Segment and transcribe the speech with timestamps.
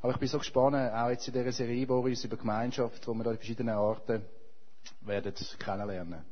[0.00, 3.24] Aber ich bin so gespannt, auch jetzt in dieser Serie, Boris, über Gemeinschaft, wo wir
[3.24, 4.22] da die verschiedenen Arten
[5.00, 6.24] werden kennenlernen.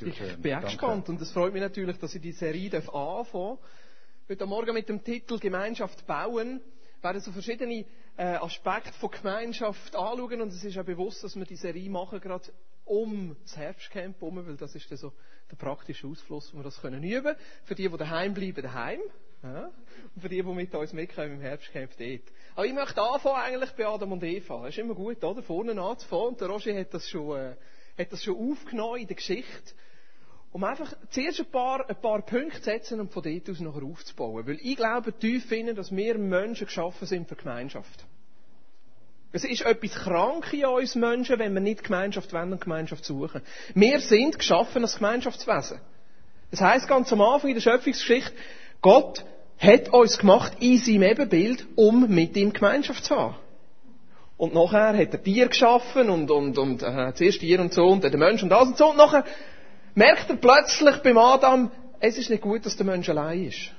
[0.00, 3.58] Ich bin auch gespannt und es freut mich natürlich, dass ich die Serie anfangen darf.
[4.28, 6.60] Heute Morgen mit dem Titel Gemeinschaft bauen
[7.02, 7.84] werden so verschiedene
[8.16, 12.20] äh, Aspekte von Gemeinschaft anschauen und es ist ja bewusst, dass wir die Serie machen,
[12.20, 12.52] gerade
[12.84, 15.12] um das Herbstcamp herum, weil das ist dann so
[15.50, 17.34] der praktische Ausfluss, wo wir das können üben.
[17.64, 19.00] Für die, die daheim bleiben, daheim.
[19.42, 19.70] Ja?
[20.14, 22.20] Und für die, die mit uns mitkommen im Herbstcamp dort.
[22.54, 24.62] Aber ich möchte anfangen eigentlich bei Adam und Eva.
[24.62, 25.42] Das ist immer gut, oder?
[25.42, 26.28] Vorne anzufangen.
[26.28, 27.54] Und der Roger hat das schon, äh,
[27.98, 29.74] hat das schon aufgenommen in der Geschichte.
[30.52, 33.82] Um einfach zuerst ein paar, ein paar Punkte zu setzen und von dort aus nachher
[33.84, 34.46] aufzubauen.
[34.46, 38.04] Weil ich glaube tief finden, dass wir Menschen geschaffen sind für Gemeinschaft.
[39.34, 43.40] Es ist etwas krank in uns Menschen, wenn wir nicht Gemeinschaft wollen und Gemeinschaft suchen.
[43.74, 45.80] Wir sind geschaffen als Gemeinschaftswesen.
[46.50, 48.34] Das heißt ganz am Anfang in der Schöpfungsgeschichte,
[48.82, 49.24] Gott
[49.58, 53.36] hat uns gemacht in seinem Ebenbild, um mit ihm Gemeinschaft zu haben.
[54.36, 58.02] Und nachher hat er Tier geschaffen und, und, und äh, zuerst Tier und so und
[58.02, 58.90] dann der Mensch und das und so.
[58.90, 59.24] Und nachher
[59.94, 63.70] merkt er plötzlich beim Adam, es ist nicht gut, dass der Mensch allein ist.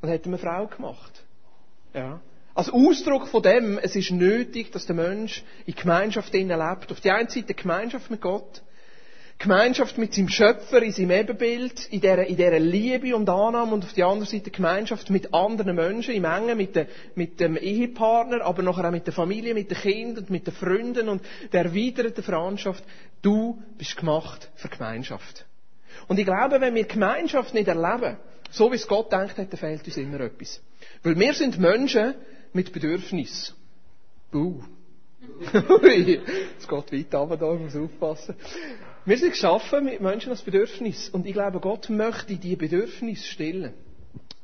[0.00, 1.24] Und hat ihm eine Frau gemacht.
[1.92, 2.20] Ja.
[2.54, 6.92] Als Ausdruck von dem, es ist nötig, dass der Mensch in Gemeinschaft innen lebt.
[6.92, 8.62] Auf die einen Seite Gemeinschaft mit Gott,
[9.42, 13.84] Gemeinschaft mit seinem Schöpfer in seinem Ebenbild, in dieser, in dieser Liebe und Annahme und
[13.84, 18.42] auf die andere Seite Gemeinschaft mit anderen Menschen, im Engen, mit, de, mit dem Ehepartner,
[18.42, 22.22] aber nachher auch mit der Familie, mit den Kindern, mit den Freunden und der erweiterten
[22.22, 22.84] Freundschaft.
[23.20, 25.44] Du bist gemacht für Gemeinschaft.
[26.06, 28.18] Und ich glaube, wenn wir Gemeinschaft nicht erleben,
[28.50, 30.60] so wie es Gott denkt hat, dann fehlt uns immer etwas.
[31.02, 32.14] Weil wir sind Menschen,
[32.52, 33.54] mit Bedürfnis.
[34.30, 34.62] Buh.
[35.52, 38.36] es geht weit runter, da muss aufpassen.
[39.04, 41.08] Wir sind geschaffen mit Menschen als Bedürfnis.
[41.08, 43.74] Und ich glaube, Gott möchte diese Bedürfnis stillen.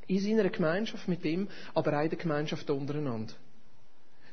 [0.06, 3.34] In seiner Gemeinschaft mit ihm, aber auch in der Gemeinschaft untereinander.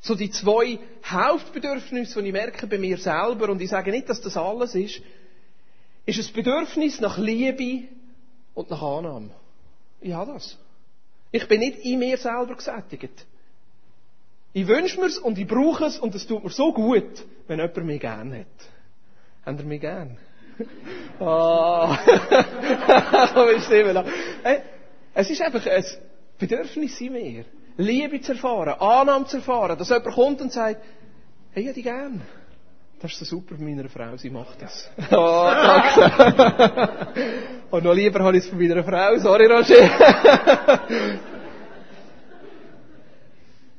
[0.02, 4.22] So die zwei Hauptbedürfnisse, die ich merke bei mir selber, und ich sage nicht, dass
[4.22, 5.02] das alles ist,
[6.06, 7.88] ist das Bedürfnis nach Liebe
[8.54, 9.32] und nach Annahme.
[10.02, 10.58] Ich habe das.
[11.32, 13.26] Ich bin nicht in mir selber gesättigt.
[14.54, 17.86] Ich wünsche mir's und ich brauche es und es tut mir so gut, wenn jemand
[17.86, 18.75] mich gern hat.
[19.46, 20.18] Habt ihr mich gern?
[21.18, 21.98] Ah.
[24.44, 24.60] hey,
[25.14, 25.86] es ist einfach ein
[26.38, 27.46] Bedürfnis in mir.
[27.78, 30.82] Liebe zu erfahren, Annahme zu erfahren, dass jemand kommt und sagt,
[31.52, 32.22] hey, ich hätte dich gern.
[33.00, 34.90] Das ist so super bei meiner Frau, sie macht das.
[35.12, 37.08] Oh, danke.
[37.72, 40.82] und noch lieber habe ich es von meiner Frau, sorry Roger.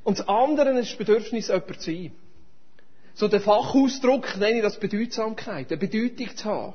[0.04, 2.12] Und das andere ist das Bedürfnis, jemand zu sein.
[3.16, 6.74] So der Fachausdruck nenne ich das Bedeutsamkeit, eine Bedeutung zu haben.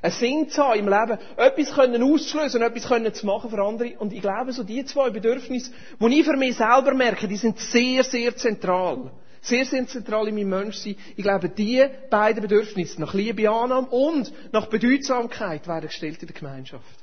[0.00, 3.92] Ein Sinn zu haben im Leben, etwas können auszulösen, etwas können zu machen für andere.
[3.98, 7.58] Und ich glaube, so die zwei Bedürfnisse, die ich für mich selber merke, die sind
[7.58, 9.10] sehr, sehr zentral.
[9.42, 10.96] Sehr, sehr zentral in meinem Menschsein.
[11.16, 16.36] Ich glaube, die beiden Bedürfnisse, nach Liebe, Annahme und nach Bedeutsamkeit, werden gestellt in der
[16.36, 16.98] Gemeinschaft.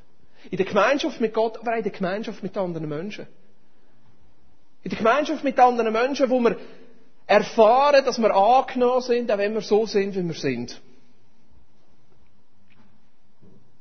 [0.50, 3.28] In der Gemeinschaft mit Gott, aber auch in der Gemeinschaft mit anderen Menschen.
[4.84, 6.58] In der Gemeinschaft mit anderen Menschen, wo wir
[7.28, 10.82] erfahren, dass wir angenommen sind, auch wenn wir so sind, wie wir sind.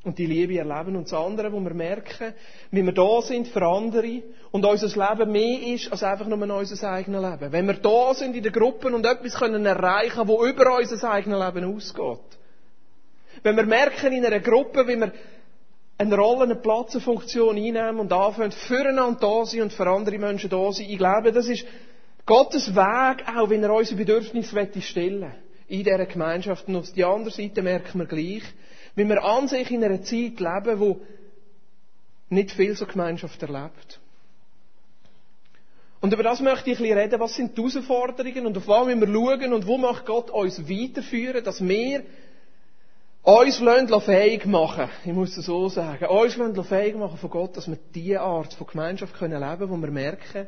[0.03, 2.33] Und die Liebe erleben und das andere, wo wir merken,
[2.71, 6.91] wie wir da sind für andere und unser Leben mehr ist als einfach nur unser
[6.91, 7.53] eigenes Leben.
[7.53, 11.39] Wenn wir da sind in der Gruppe und etwas können erreichen, wo über unser eigenes
[11.39, 12.39] Leben ausgeht.
[13.43, 15.13] Wenn wir merken in einer Gruppe, wie wir
[15.99, 20.19] eine Rolle, eine Platz, eine Funktion einnehmen und anfangen, füreinander da sein und für andere
[20.19, 20.87] Menschen da sein.
[20.89, 21.67] Ich glaube, das ist
[22.27, 25.33] Gottes Weg, auch wenn er unsere Bedürfnisse stellen
[25.69, 26.69] in dieser Gemeinschaft.
[26.69, 28.43] Und auf der anderen Seite merken wir gleich,
[28.95, 31.01] wie wir an sich in einer Zeit leben, wo
[32.29, 34.01] nicht viel so Gemeinschaft erlebt.
[36.01, 37.21] Und über das möchte ich ein bisschen reden.
[37.21, 40.69] Was sind die Herausforderungen und auf was müssen wir schauen und wo möchte Gott uns
[40.69, 42.03] weiterführen, dass wir
[43.23, 43.63] uns
[44.05, 46.39] fähig machen, ich muss es so sagen, uns
[46.69, 50.47] fähig machen von Gott, dass wir diese Art von Gemeinschaft leben können, wo wir merken,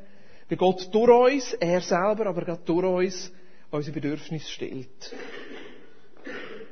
[0.48, 3.32] wie Gott durch uns, er selber, aber gerade durch uns,
[3.70, 5.14] unsere Bedürfnisse stellt.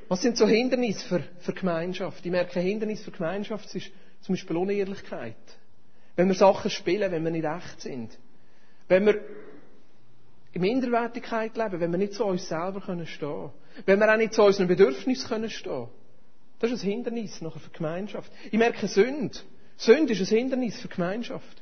[0.08, 2.24] Was sind so Hindernisse für, für Gemeinschaft?
[2.26, 3.90] Ich merke, ein Hindernis für Gemeinschaft ist
[4.22, 5.36] zum Beispiel Unehrlichkeit.
[6.16, 8.18] Wenn wir Sachen spielen, wenn wir nicht echt sind.
[8.88, 9.20] Wenn wir
[10.52, 13.50] in Minderwertigkeit leben, wenn wir nicht zu uns selber stehen können.
[13.86, 15.86] Wenn wir auch nicht zu unseren Bedürfnissen können stehen
[16.58, 18.32] Das ist ein Hindernis nachher für Gemeinschaft.
[18.46, 19.38] Ich merke Sünde.
[19.76, 21.59] Sünde ist ein Hindernis für Gemeinschaft.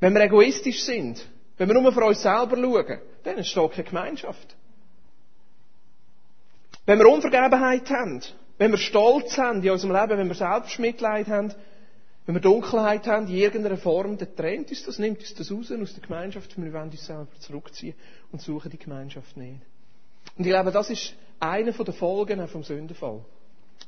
[0.00, 1.24] Wenn wir egoistisch sind,
[1.56, 4.56] wenn wir nur für uns selber schauen, dann entsteht keine Gemeinschaft.
[6.86, 8.22] Wenn wir Unvergebenheit haben,
[8.58, 11.54] wenn wir Stolz haben in unserem Leben, wenn wir Selbstmitleid haben,
[12.30, 15.72] Wenn wir Dunkelheit haben, in irgendeiner Form, dann trennt uns das, nimmt uns das raus
[15.72, 17.94] aus der Gemeinschaft, wir wollen uns selber zurückziehen
[18.30, 19.60] und suchen die Gemeinschaft nicht.
[20.36, 23.24] Und ich glaube, das ist eine der Folgen vom Sündenfall.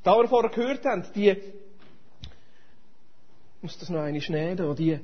[0.02, 1.38] Da wir vorher gehört haben, die, ich
[3.60, 4.98] muss das noch eine nehmen, die,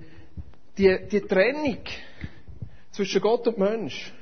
[0.79, 1.79] die, die Trennung
[2.93, 4.13] zwischen Gott und Mensch,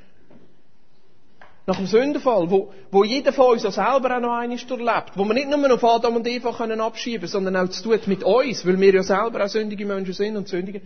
[1.66, 5.24] nach dem Sündenfall, wo, wo jeder von uns auch selber auch noch einmal durchlebt, wo
[5.24, 8.64] wir nicht nur auf Adam und Eva können abschieben sondern auch zu tun mit uns,
[8.64, 10.80] weil wir ja selber auch sündige Menschen sind und sündige,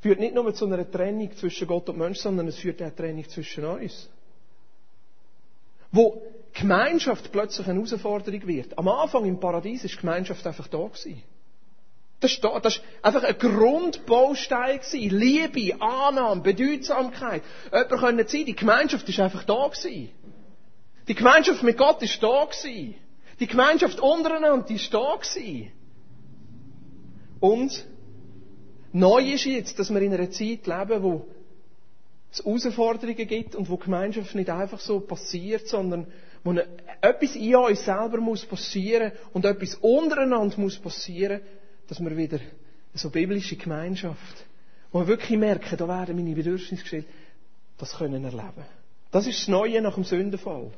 [0.00, 2.96] führt nicht nur zu einer Trennung zwischen Gott und Mensch, sondern es führt auch eine
[2.96, 4.08] Trennung zwischen uns.
[5.92, 6.22] Wo
[6.54, 8.78] Gemeinschaft plötzlich eine Herausforderung wird.
[8.78, 11.22] Am Anfang im Paradies ist Gemeinschaft einfach da gewesen.
[12.20, 12.60] Das war
[13.02, 15.18] einfach ein Grundbaustein gewesen.
[15.18, 17.42] Liebe, Annahme, Bedeutsamkeit.
[17.72, 20.10] Jemand können sein, die Gemeinschaft ist einfach da gewesen.
[21.06, 22.96] Die Gemeinschaft mit Gott ist da gewesen.
[23.38, 25.70] Die Gemeinschaft untereinander ist da gewesen.
[27.40, 27.86] Und
[28.92, 31.28] neu ist jetzt, dass wir in einer Zeit leben, wo
[32.32, 36.08] es Herausforderungen gibt und wo Gemeinschaft nicht einfach so passiert, sondern
[36.42, 36.52] wo
[37.00, 41.40] etwas in uns selber muss passieren und etwas untereinander muss passieren,
[41.88, 42.38] dass wir wieder
[42.94, 44.44] so biblische Gemeinschaft,
[44.92, 47.06] wo wir wirklich merken, da werden meine Bedürfnisse gestellt,
[47.78, 48.64] das können erleben.
[49.10, 50.70] Das ist das Neue nach dem Sündenfall.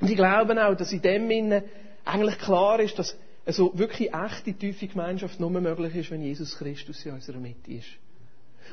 [0.00, 1.64] Und ich glaube auch, dass in dem Sinne
[2.04, 6.56] eigentlich klar ist, dass eine so wirklich echte, tiefe Gemeinschaft nur möglich ist, wenn Jesus
[6.56, 7.88] Christus in unserer Mitte ist.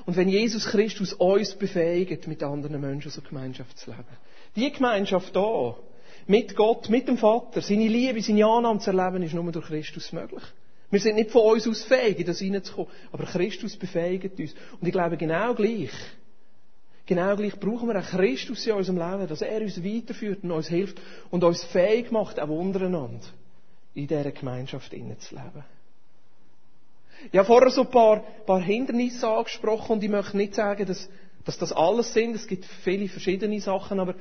[0.06, 4.04] Und wenn Jesus Christus uns befähigt, mit anderen Menschen so Gemeinschaft zu leben.
[4.56, 5.76] Die Gemeinschaft da,
[6.28, 10.12] mit Gott, mit dem Vater, seine Liebe, seine Annahme zu erleben, ist nur durch Christus
[10.12, 10.44] möglich.
[10.96, 12.90] Wir sind nicht von uns aus fähig, in das hineinzukommen.
[13.12, 14.56] Aber Christus befähigt uns.
[14.80, 15.92] Und ich glaube, genau gleich,
[17.06, 20.70] genau gleich brauchen wir auch Christus in unserem Leben, dass er uns weiterführt und uns
[20.70, 21.02] hilft
[21.32, 23.26] und uns fähig macht, auch untereinander
[23.94, 25.66] in dieser Gemeinschaft zu leben.
[27.30, 31.10] Ich habe vorher so ein paar, paar Hindernisse angesprochen und ich möchte nicht sagen, dass,
[31.44, 32.38] dass das alles sind.
[32.38, 34.16] Es gibt viele verschiedene Sachen, aber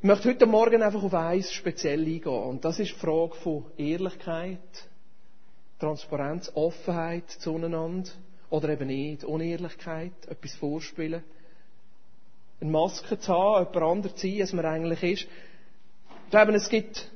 [0.00, 2.26] ich möchte heute Morgen einfach auf eins speziell eingehen.
[2.26, 4.58] Und das ist die Frage von Ehrlichkeit,
[5.78, 8.10] Transparenz, Offenheit zueinander
[8.50, 11.22] oder eben nicht, Unehrlichkeit, etwas vorspielen.
[12.60, 15.28] Eine Maske zu haben, jemand anderes zu sein, als man eigentlich ist.
[16.24, 17.10] Ich glaube, es gibt,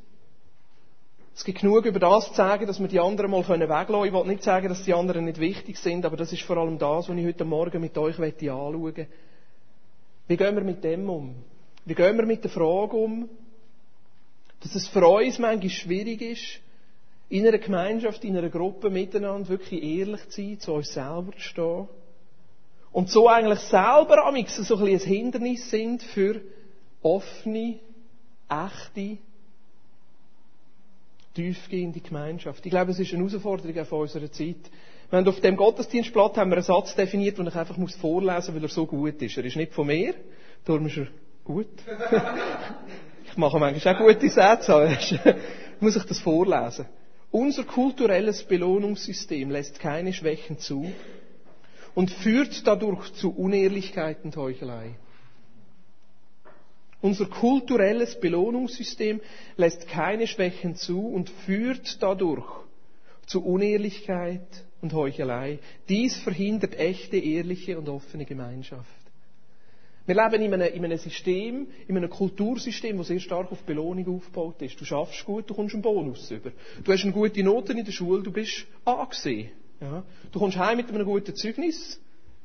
[1.34, 4.04] es gibt genug über das zu sagen, dass wir die anderen mal weglassen können.
[4.04, 6.78] Ich will nicht sagen, dass die anderen nicht wichtig sind, aber das ist vor allem
[6.78, 9.06] das, was ich heute Morgen mit euch anschauen möchte.
[10.28, 11.34] Wie gehen wir mit dem um?
[11.86, 13.28] Wie gehen wir mit der Frage um,
[14.60, 16.60] dass es für uns manchmal schwierig ist,
[17.30, 21.40] in einer Gemeinschaft, in einer Gruppe miteinander wirklich ehrlich zu sein, zu uns selber zu
[21.40, 21.88] stehen.
[22.92, 26.40] Und so eigentlich selber am so ein, ein Hindernis sind für
[27.02, 27.78] offene,
[28.48, 29.18] echte,
[31.34, 32.66] tiefgehende Gemeinschaft.
[32.66, 34.56] Ich glaube, es ist eine Herausforderung von unserer Zeit.
[35.08, 38.54] Wir haben auf dem Gottesdienstblatt haben wir einen Satz definiert, den ich einfach vorlesen muss,
[38.54, 39.36] weil er so gut ist.
[39.36, 40.14] Er ist nicht von mir,
[40.64, 41.06] darum ist er
[41.44, 41.68] gut.
[43.24, 44.98] ich mache manchmal auch gute Sätze,
[45.80, 46.86] muss ich das vorlesen.
[47.30, 50.90] Unser kulturelles Belohnungssystem lässt keine Schwächen zu
[51.94, 54.96] und führt dadurch zu Unehrlichkeit und Heuchelei.
[57.00, 59.20] Unser kulturelles Belohnungssystem
[59.56, 62.46] lässt keine Schwächen zu und führt dadurch
[63.26, 64.46] zu Unehrlichkeit
[64.82, 65.60] und Heuchelei.
[65.88, 68.99] Dies verhindert echte, ehrliche und offene Gemeinschaft.
[70.06, 74.16] Wir leben in einem, in einem System, in einem Kultursystem, das sehr stark auf Belohnung
[74.16, 74.80] aufgebaut ist.
[74.80, 76.50] Du schaffst gut, du kommst einen Bonus über.
[76.82, 79.50] Du hast eine gute Noten in der Schule, du bist angesehen.
[79.80, 80.02] Ja.
[80.32, 82.00] Du kommst heim mit einem guten Zeugnis.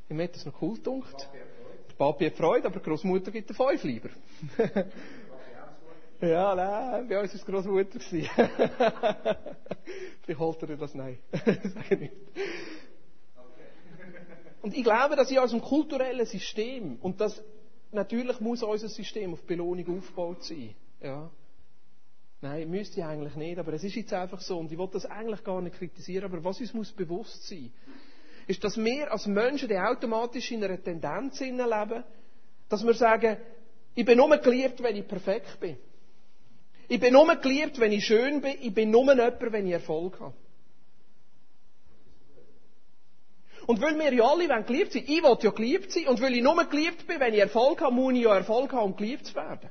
[0.07, 1.27] Ich möchte das noch cool dunkt.
[1.89, 4.09] Der Papi hat Freude, aber die Großmutter gibt den Fünf lieber.
[6.21, 7.99] ja, nein, bei uns war es Großmutter.
[10.21, 10.93] Vielleicht holt er das?
[10.93, 11.17] Nein.
[11.31, 12.13] Sag ich nicht.
[14.65, 17.39] Und ich glaube, dass in unserem kulturellen System, und das,
[17.91, 20.73] natürlich muss unser System auf Belohnung aufgebaut sein.
[21.03, 21.29] Ja.
[22.41, 25.05] Nein, müsste ich eigentlich nicht, aber es ist jetzt einfach so, und ich will das
[25.05, 27.71] eigentlich gar nicht kritisieren, aber was uns muss bewusst sein,
[28.47, 32.03] ist, dass wir als Menschen, die automatisch in einer Tendenz leben,
[32.67, 33.37] dass wir sagen,
[33.93, 35.77] ich bin nur geliebt, wenn ich perfekt bin.
[36.87, 38.55] Ich bin nur geliebt, wenn ich schön bin.
[38.59, 40.33] Ich bin nur jemand, wenn ich Erfolg habe.
[43.67, 46.43] Und weil wir ja alle geliebt sein ich will ja geliebt sein, und weil ich
[46.43, 49.35] nur geliebt bin, wenn ich Erfolg habe, muss ich ja Erfolg haben, um geliebt zu
[49.35, 49.69] werden.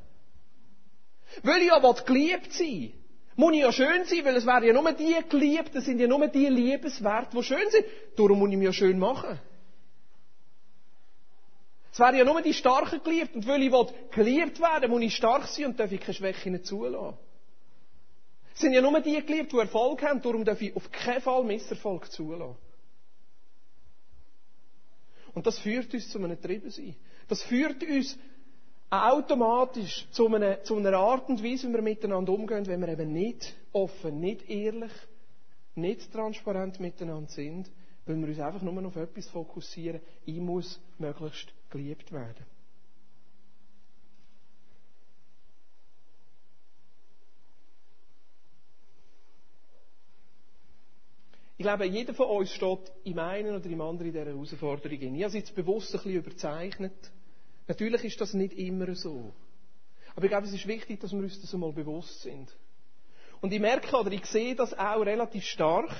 [1.42, 2.92] Weil ich ja geliebt sein
[3.36, 6.06] muss ich ja schön sein, weil es werden ja nur die geliebt, das sind ja
[6.06, 7.84] nur die Liebeswerte, die schön sind.
[8.16, 9.40] Darum muss ich mich ja schön machen.
[11.92, 13.72] Es werden ja nur die Starken geliebt, und weil ich
[14.12, 17.16] geliebt werden muss ich stark sein und darf ich keine Schwäche zulassen.
[18.54, 21.42] Es sind ja nur die geliebt, die Erfolg haben, darum darf ich auf keinen Fall
[21.42, 22.56] Misserfolg zulassen.
[25.34, 26.94] Und das führt uns zu einem Triebensein.
[27.28, 28.16] Das führt uns
[28.90, 33.12] automatisch zu einer, zu einer Art und Weise, wie wir miteinander umgehen, wenn wir eben
[33.12, 34.92] nicht offen, nicht ehrlich,
[35.74, 37.70] nicht transparent miteinander sind,
[38.06, 40.00] weil wir uns einfach nur noch auf etwas fokussieren.
[40.24, 42.46] Ich muss möglichst geliebt werden.
[51.56, 54.98] Ich glaube, jeder von uns steht im einen oder im anderen in dieser Herausforderung.
[55.00, 57.12] Ich habe es jetzt bewusst ein bisschen überzeichnet.
[57.68, 59.32] Natürlich ist das nicht immer so.
[60.16, 62.54] Aber ich glaube, es ist wichtig, dass wir uns das einmal bewusst sind.
[63.40, 65.90] Und ich merke oder ich sehe das auch relativ stark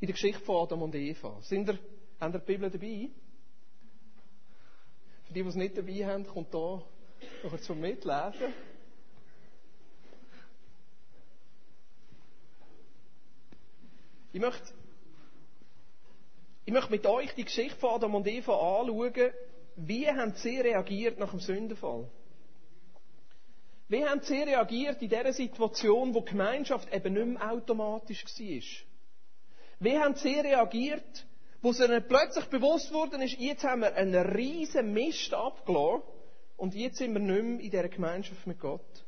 [0.00, 1.38] in der Geschichte von Adam und Eva.
[1.42, 1.78] Sind ihr,
[2.20, 3.10] haben ihr die Bibel dabei?
[5.24, 6.82] Für die, die es nicht dabei haben, kommt da
[7.42, 8.52] noch zum Mitlesen.
[14.32, 14.74] Ich möchte,
[16.66, 19.32] ich möchte mit euch die Geschichte von Adam und Eva anschauen.
[19.76, 22.10] Wie haben sie reagiert nach dem Sündenfall?
[23.88, 28.84] Wie haben sie reagiert in dieser Situation, wo die Gemeinschaft eben nicht mehr automatisch war?
[29.80, 31.26] Wie haben sie reagiert,
[31.62, 36.02] wo es ihnen plötzlich bewusst worden ist, jetzt haben wir einen riesen Mist abgelassen
[36.58, 39.04] und jetzt sind wir nicht mehr in dieser Gemeinschaft mit Gott.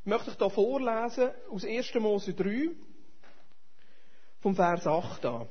[0.00, 1.94] Ich möchte euch hier vorlesen aus 1.
[1.96, 2.70] Mose 3,
[4.42, 5.48] vom Vers 8 an.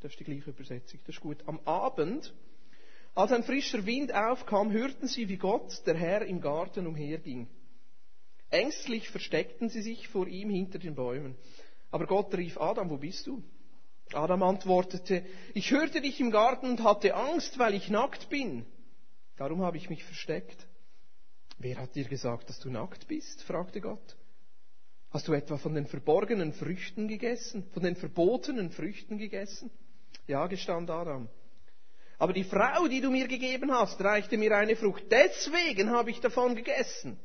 [0.00, 1.42] Das ist die gleiche Übersetzung, das ist gut.
[1.46, 2.32] Am Abend,
[3.14, 7.48] als ein frischer Wind aufkam, hörten sie, wie Gott, der Herr, im Garten umherging.
[8.50, 11.34] Ängstlich versteckten sie sich vor ihm hinter den Bäumen.
[11.90, 13.42] Aber Gott rief Adam, wo bist du?
[14.12, 18.64] Adam antwortete, ich hörte dich im Garten und hatte Angst, weil ich nackt bin.
[19.36, 20.68] Darum habe ich mich versteckt.
[21.58, 23.42] Wer hat dir gesagt, dass du nackt bist?
[23.42, 24.15] fragte Gott.
[25.16, 29.70] Hast du etwa von den verborgenen Früchten gegessen, von den verbotenen Früchten gegessen?
[30.26, 31.30] Ja, gestand Adam.
[32.18, 35.04] Aber die Frau, die du mir gegeben hast, reichte mir eine Frucht.
[35.10, 37.18] Deswegen habe ich davon gegessen.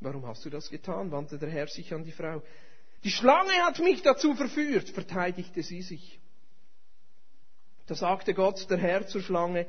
[0.00, 1.10] Warum hast du das getan?
[1.10, 2.42] wandte der Herr sich an die Frau.
[3.04, 6.20] Die Schlange hat mich dazu verführt, verteidigte sie sich.
[7.84, 9.66] Da sagte Gott, der Herr zur Schlange,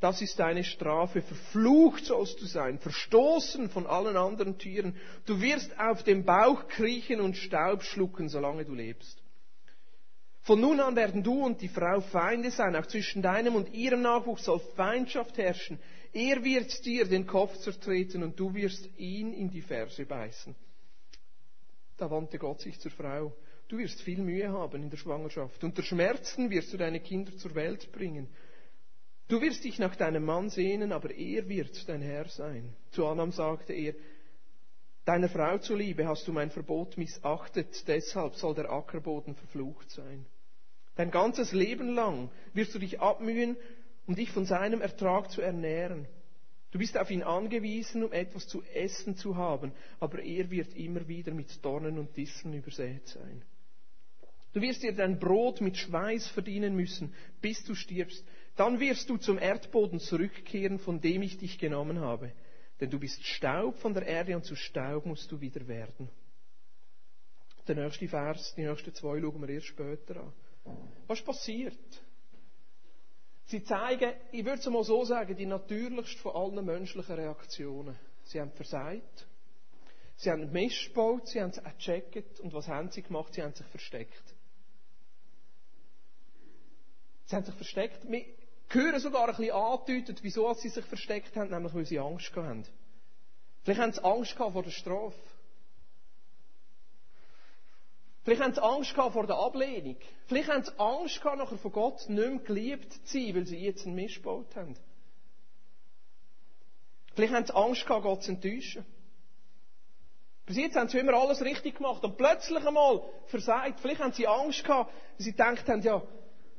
[0.00, 1.20] das ist deine Strafe.
[1.20, 4.96] Verflucht sollst du sein, verstoßen von allen anderen Tieren.
[5.26, 9.22] Du wirst auf dem Bauch kriechen und Staub schlucken, solange du lebst.
[10.42, 14.00] Von nun an werden du und die Frau Feinde sein, auch zwischen deinem und ihrem
[14.00, 15.78] Nachwuchs soll Feindschaft herrschen.
[16.14, 20.56] Er wird dir den Kopf zertreten und du wirst ihn in die Ferse beißen.
[21.98, 23.36] Da wandte Gott sich zur Frau.
[23.68, 25.62] Du wirst viel Mühe haben in der Schwangerschaft.
[25.62, 28.26] Unter Schmerzen wirst du deine Kinder zur Welt bringen.
[29.30, 32.74] Du wirst dich nach deinem Mann sehnen, aber er wird dein Herr sein.
[32.90, 33.94] Zu Adam sagte er,
[35.04, 40.26] Deiner Frau zuliebe hast du mein Verbot missachtet, deshalb soll der Ackerboden verflucht sein.
[40.96, 43.56] Dein ganzes Leben lang wirst du dich abmühen,
[44.08, 46.08] um dich von seinem Ertrag zu ernähren.
[46.72, 49.70] Du bist auf ihn angewiesen, um etwas zu essen zu haben,
[50.00, 53.44] aber er wird immer wieder mit Dornen und Disteln übersät sein.
[54.52, 58.24] Du wirst dir dein Brot mit Schweiß verdienen müssen, bis du stirbst.
[58.60, 62.30] Dann wirst du zum Erdboden zurückkehren, von dem ich dich genommen habe.
[62.78, 66.10] Denn du bist Staub von der Erde und zu Staub musst du wieder werden.
[67.66, 70.32] Der nächste Vers, die nächsten zwei schauen wir erst später an.
[71.06, 71.78] Was passiert?
[73.46, 77.96] Sie zeigen, ich würde es mal so sagen, die natürlichste von allen menschlichen Reaktionen.
[78.24, 79.26] Sie haben versagt,
[80.16, 83.32] sie haben Mist gebaut, sie haben es gecheckt und was haben sie gemacht?
[83.32, 84.34] Sie haben sich versteckt.
[87.24, 88.04] Sie haben sich versteckt.
[88.72, 92.64] Hören sogar ein bisschen angedeutet, wieso sie sich versteckt haben, nämlich weil sie Angst haben.
[93.64, 95.18] Vielleicht haben sie Angst vor der Strafe.
[98.22, 99.96] Vielleicht haben sie Angst vor der Ablehnung.
[100.26, 103.58] Vielleicht haben sie Angst gehabt, nachher von Gott nicht mehr geliebt zu sein, weil sie
[103.58, 104.76] jetzt einen Mist gebaut haben.
[107.14, 108.86] Vielleicht haben sie Angst gehabt, Gott zu enttäuschen.
[110.46, 113.80] Bis jetzt haben sie immer alles richtig gemacht und plötzlich einmal versagt.
[113.80, 116.02] Vielleicht haben sie Angst gehabt, weil sie gedacht haben, ja,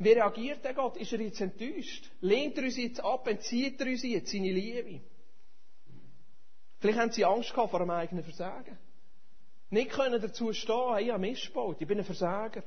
[0.03, 0.97] wie reagiert der Gott?
[0.97, 2.09] Ist er jetzt enttäuscht?
[2.21, 3.27] Lehnt er uns jetzt ab?
[3.27, 5.01] Entzieht er uns jetzt seine Liebe?
[6.79, 8.77] Vielleicht haben sie Angst gehabt vor einem eigenen Versagen.
[9.69, 12.63] Nicht können dazu stehen, hey, ich habe Mist ich bin ein Versager.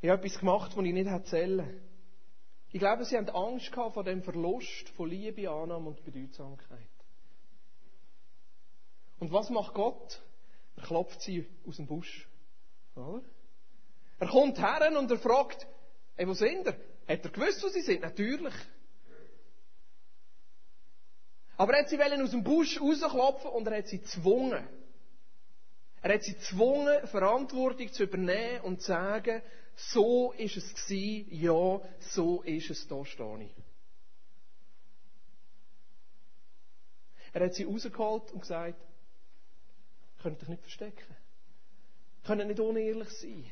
[0.00, 1.80] Ich habe etwas gemacht, was ich nicht hätte
[2.72, 6.90] Ich glaube, sie haben Angst gehabt vor dem Verlust von Liebe, Annahme und Bedeutsamkeit.
[9.20, 10.20] Und was macht Gott?
[10.76, 12.28] Er klopft sie aus dem Busch.
[12.96, 13.22] Oder?
[14.18, 15.66] Er kommt her und er fragt,
[16.16, 16.76] hey, wo sind er?
[17.08, 18.02] Hat er gewusst, wo sie sind?
[18.02, 18.54] Natürlich.
[21.56, 24.66] Aber er hat sie aus dem Busch rausklopfen und er hat sie gezwungen.
[26.02, 29.42] Er hat sie gezwungen, Verantwortung zu übernehmen und zu sagen,
[29.76, 33.64] so ist es gewesen, ja, so ist es, da stehe ich.
[37.32, 38.80] Er hat sie rausgeholt und gesagt,
[40.22, 41.16] könnt euch nicht verstecken.
[42.24, 43.44] Können nicht unehrlich sein.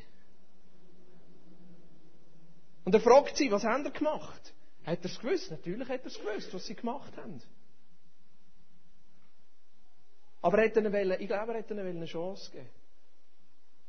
[2.85, 4.53] Und er fragt sie, was haben ihr gemacht?
[4.85, 5.51] Hat er es gewusst?
[5.51, 7.41] Natürlich hat er es gewusst, was sie gemacht haben.
[10.41, 12.69] Aber er hat ihnen wollen, ich glaube, er hat ihnen eine Chance gegeben.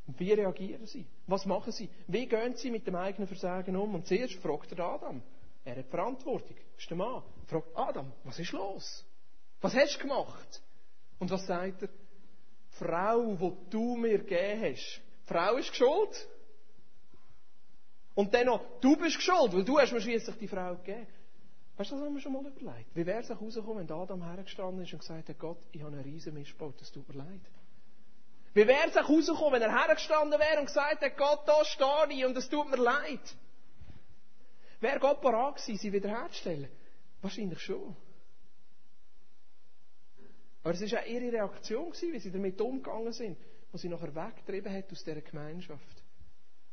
[0.07, 1.07] Und wie reagieren sie?
[1.27, 1.89] Was machen sie?
[2.07, 3.95] Wie gehen sie mit dem eigenen Versagen um?
[3.95, 5.23] Und zuerst fragt er Adam.
[5.65, 6.57] Er hat Verantwortung.
[6.77, 7.23] Ist der Mann.
[7.43, 9.05] Er fragt Adam, was ist los?
[9.61, 10.63] Was hast du gemacht?
[11.19, 11.89] Und was sagt er?
[12.73, 15.01] Frau, die du mir gegeben hast.
[15.23, 16.29] Die Frau ist schuld.
[18.15, 21.07] Und dann noch, du bist schuld, weil du hast mir schließlich die Frau gegeben.
[21.77, 22.95] Weißt du, das haben wir schon mal überlegt.
[22.95, 25.93] Wie wäre es auch rausgekommen, wenn Adam hergestanden ist und gesagt hat, Gott, ich habe
[25.93, 27.41] einen riesen gebaut, das tut mir leid.
[28.55, 32.17] Wie wäre es auch rausgekommen, wenn er hergestanden wäre und gesagt hat, Gott, da stehe
[32.17, 33.37] ich und es tut mir leid.
[34.81, 36.69] Wäre Gott bereit gewesen, sie wiederherzustellen?
[37.21, 37.97] Wahrscheinlich schon.
[40.63, 43.37] Aber es war auch ihre Reaktion, gewesen, wie sie damit umgegangen sind,
[43.73, 46.04] was sie nachher weggetrieben hat aus dieser Gemeinschaft.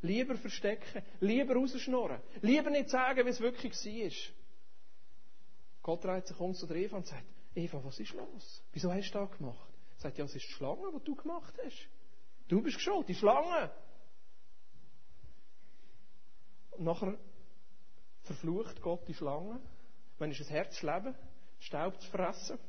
[0.01, 4.33] Lieber verstecken, lieber rausschnorren, lieber nicht sagen, wie es wirklich war.
[5.83, 8.63] Gott dreht sich um zu der Eva und sagt, Eva, was ist los?
[8.71, 9.69] Wieso hast du das gemacht?
[9.97, 11.87] Er sagt, ja, es ist die Schlange, die du gemacht hast.
[12.47, 13.71] Du bist schuld, die Schlange.
[16.71, 17.17] Und nachher
[18.23, 19.59] verflucht Gott die Schlange.
[20.17, 21.15] Wenn ist ein Herzleben,
[21.59, 22.59] Staub zu fressen.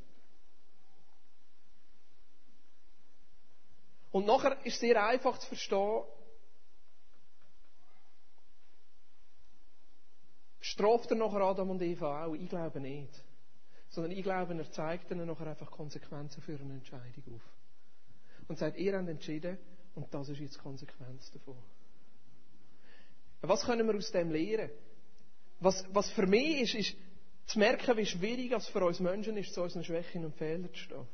[4.10, 6.04] Und nachher ist es sehr einfach zu verstehen,
[10.62, 12.34] Straft er nachher Adam und Eva auch?
[12.34, 13.12] Ich glaube nicht.
[13.90, 17.42] Sondern ich glaube, er zeigt ihnen nachher einfach Konsequenzen für eine Entscheidung auf.
[18.46, 19.58] Und sagt, ihr habt entschieden
[19.96, 21.58] und das ist jetzt die Konsequenz davon.
[23.40, 24.70] Was können wir aus dem lernen?
[25.58, 26.96] Was, was für mich ist, ist
[27.46, 30.78] zu merken, wie schwierig es für uns Menschen ist, zu unseren Schwächen und Fehlern zu
[30.78, 31.08] stehen.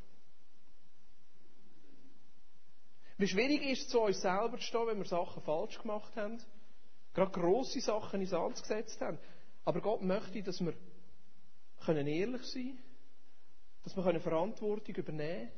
[3.16, 6.38] Wie schwierig ist es, zu uns selber zu stehen, wenn wir Sachen falsch gemacht haben,
[7.14, 9.18] gerade grosse Sachen ins Sand gesetzt haben.
[9.68, 10.72] Aber Gott möchte, dass wir
[11.84, 12.78] können ehrlich sein können,
[13.84, 15.52] dass wir Verantwortung übernehmen können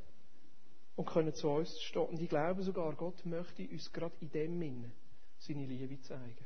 [0.96, 2.08] und können zu uns stehen.
[2.08, 4.92] Und ich glaube sogar, Gott möchte uns gerade in dem Sinne
[5.38, 6.44] seine Liebe zeigen.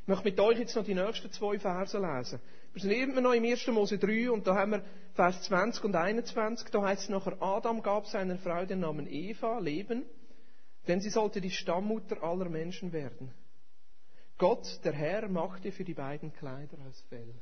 [0.00, 2.40] Ich möchte mit euch jetzt noch die nächsten zwei Verse lesen.
[2.72, 3.68] Wir sind immer noch im 1.
[3.68, 4.84] Mose 3 und da haben wir
[5.14, 6.68] Vers 20 und 21.
[6.70, 10.04] Da heißt es nachher, Adam gab seiner Frau den Namen Eva, Leben,
[10.88, 13.32] denn sie sollte die Stammmutter aller Menschen werden.
[14.38, 17.34] Gott, der Herr, machte für die beiden Kleider aus Fell.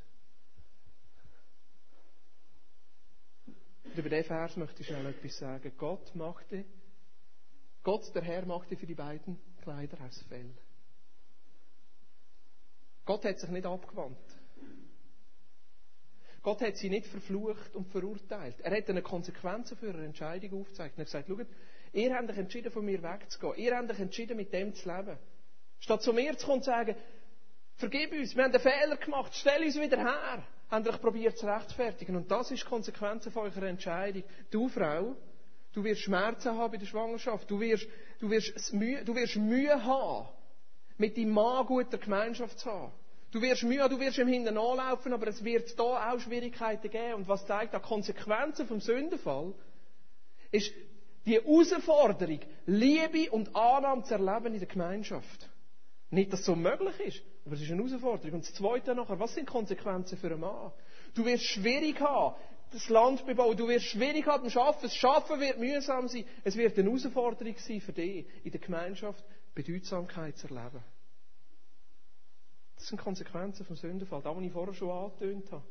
[3.84, 5.72] Und über diesen Vers möchte ich schnell etwas sagen.
[5.76, 6.64] Gott machte,
[7.82, 10.50] Gott, der Herr, machte für die beiden Kleider aus Fell.
[13.04, 14.18] Gott hat sich nicht abgewandt.
[16.42, 18.60] Gott hat sie nicht verflucht und verurteilt.
[18.60, 20.96] Er hat eine Konsequenzen für ihre Entscheidung aufgezeigt.
[20.96, 21.46] Er hat gesagt, schaut,
[21.92, 23.56] ihr habt euch entschieden, von mir wegzugehen.
[23.56, 25.18] Ihr habt euch entschieden, mit dem zu leben.
[25.84, 26.96] Statt zu mir zu kommen und zu sagen,
[27.76, 30.42] vergib uns, wir haben einen Fehler gemacht, stell uns wieder her.
[30.70, 32.16] Habt ihr euch probiert zu rechtfertigen.
[32.16, 34.22] Und das ist die Konsequenz von eurer Entscheidung.
[34.50, 35.14] Du, Frau,
[35.74, 37.50] du wirst Schmerzen haben bei der Schwangerschaft.
[37.50, 37.86] Du wirst,
[38.18, 40.26] du wirst, Mühe, du wirst Mühe haben,
[40.96, 42.92] mit deinem Mann guter Gemeinschaft zu haben.
[43.30, 47.12] Du wirst Mühe, du wirst ihm hinten anlaufen, aber es wird da auch Schwierigkeiten geben.
[47.12, 49.52] Und was zeigt die Konsequenzen vom Sündenfall?
[50.50, 50.72] Ist
[51.26, 55.50] die Herausforderung, Liebe und Annahme zu erleben in der Gemeinschaft.
[56.14, 58.34] Nicht, dass es so möglich ist, aber es ist eine Herausforderung.
[58.34, 60.72] Und das Zweite nachher, was sind Konsequenzen für einen Mann?
[61.14, 62.36] Du wirst schwierig haben,
[62.70, 63.56] das Land bebauen.
[63.56, 64.82] Du wirst schwierig haben, Schaffen.
[64.82, 66.24] Das Schaffen wird mühsam sein.
[66.44, 69.24] Es wird eine Herausforderung sein für dich, in der Gemeinschaft
[69.54, 70.84] Bedeutsamkeit zu erleben.
[72.76, 75.64] Das sind Konsequenzen vom Sündenfall, das, was ich vorher schon angetönt habe.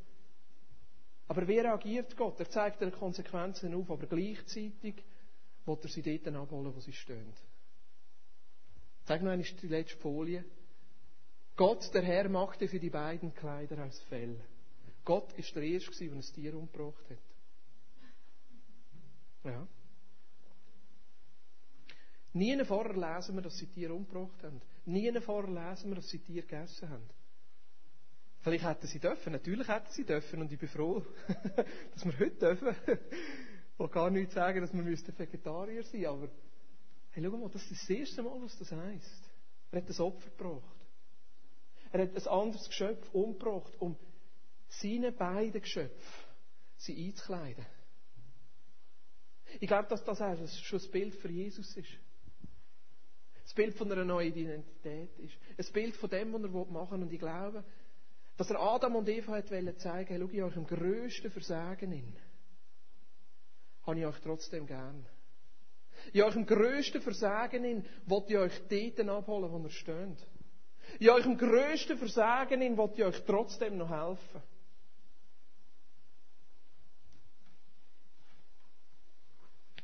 [1.27, 2.39] Aber wie reagiert Gott?
[2.39, 5.03] Er zeigt ihnen Konsequenzen auf, aber gleichzeitig
[5.65, 7.33] will er sie dort abholen, wo sie stehen.
[9.05, 10.45] Sag noch einmal die letzte Folie.
[11.55, 14.39] Gott, der Herr, machte für die beiden Kleider aus Fell.
[15.05, 17.17] Gott ist der Erste, der ein Tier umgebracht hat.
[19.43, 19.67] Ja.
[22.31, 24.61] Nie vorher lesen wir, dass sie Tier umgebracht haben.
[24.85, 27.07] Nie vorher lesen wir, dass sie Tier gegessen haben.
[28.39, 29.33] Vielleicht hätten sie dürfen.
[29.33, 30.41] Natürlich hätten sie dürfen.
[30.41, 31.05] Und ich bin froh,
[31.93, 32.75] dass wir heute dürfen.
[33.73, 36.05] Ich will gar nicht sagen, dass wir Vegetarier sein müssten.
[36.05, 36.29] Aber
[37.13, 39.29] Hey, schau mal, das ist das erste Mal, was das heisst.
[39.71, 40.75] Er hat ein Opfer gebracht.
[41.91, 43.95] Er hat ein anderes Geschöpf umgebracht, um
[44.67, 46.27] seine beiden Geschöpfe
[46.77, 47.65] sie einzukleiden.
[49.59, 51.99] Ich glaube, dass das auch schon das Bild für Jesus ist.
[53.43, 55.35] Das Bild von einer neuen Identität ist.
[55.57, 57.03] Ein Bild von dem, was er machen will.
[57.03, 57.63] Und ich glaube,
[58.37, 62.15] dass er Adam und Eva hat zeigen hey, schau ich euch im grössten Versagen in.
[63.83, 65.05] Habe ich euch trotzdem gern.
[66.11, 70.27] In eurem grössten Versagen in, wollt ihr euch dort abholen, wo ihr steht.
[70.99, 74.41] In eurem grössten Versagen in, wollt ihr euch trotzdem noch helfen.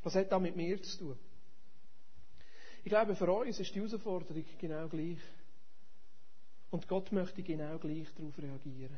[0.03, 1.19] Was hat das mit mir zu tun?
[2.83, 5.19] Ich glaube, für uns ist die Herausforderung genau gleich.
[6.71, 8.97] Und Gott möchte genau gleich darauf reagieren.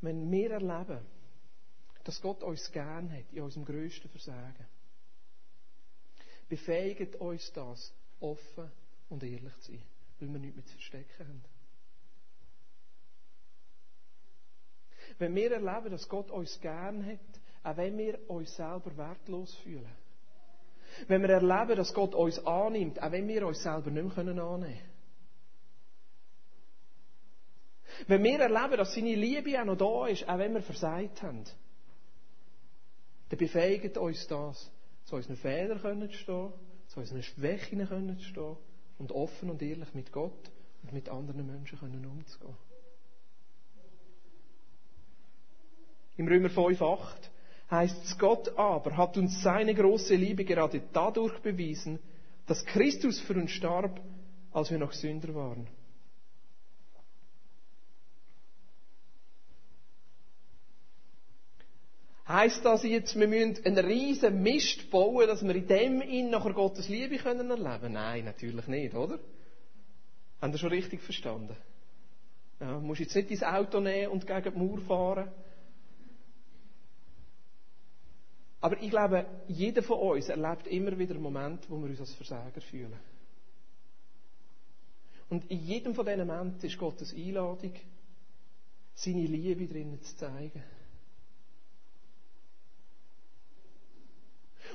[0.00, 1.00] Wenn wir erleben,
[2.04, 4.66] dass Gott uns gern hat in unserem grössten Versagen,
[6.48, 8.70] befähigt uns das, offen
[9.08, 9.82] und ehrlich zu sein,
[10.18, 11.44] weil wir nichts mehr zu verstecken haben.
[15.18, 17.18] Wenn wir erleben, dass Gott uns gern hat,
[17.62, 19.94] auch wenn wir uns selber wertlos fühlen.
[21.08, 24.72] Wenn wir erleben, dass Gott uns annimmt, auch wenn wir uns selber nicht mehr annehmen
[24.72, 24.90] können.
[28.06, 31.44] Wenn wir erleben, dass seine Liebe auch noch da ist, auch wenn wir versagt haben,
[33.30, 34.70] dann befähigt uns das,
[35.04, 36.52] zu unseren Fehlern zu stehen,
[36.88, 37.86] zu unseren Schwächen
[38.18, 38.56] zu stehen
[38.98, 40.50] und offen und ehrlich mit Gott
[40.82, 42.56] und mit anderen Menschen umzugehen.
[46.16, 46.98] Im Römer 5,8
[47.70, 52.00] heißt es, Gott aber hat uns seine große Liebe gerade dadurch bewiesen,
[52.46, 54.00] dass Christus für uns starb,
[54.52, 55.68] als wir noch Sünder waren.
[62.30, 66.52] Heißt das jetzt, wir müssen einen riesen Mist bauen, dass wir in dem in nachher
[66.52, 67.94] Gottes Liebe können erleben?
[67.94, 69.18] Nein, natürlich nicht, oder?
[70.40, 71.56] Haben ihr schon richtig verstanden?
[72.60, 75.32] Ja, musst jetzt nicht dein Auto nehmen und gegen die Mauer fahren.
[78.60, 82.14] Aber ich glaube, jeder von uns erlebt immer wieder einen Moment, wo wir uns als
[82.14, 83.00] Versager fühlen.
[85.28, 87.72] Und in jedem von diesen Momenten ist Gottes Einladung,
[88.94, 90.62] seine Liebe drinnen zu zeigen.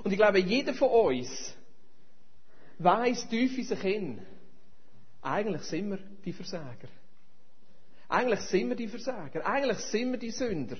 [0.05, 1.55] Und ich glaube, jeder von uns
[2.77, 4.21] weiß tief in sich hin,
[5.19, 6.89] eigentlich sind wir die Versager.
[8.07, 9.43] Eigentlich sind wir die Versager.
[9.43, 10.77] Eigentlich sind wir die Sünder.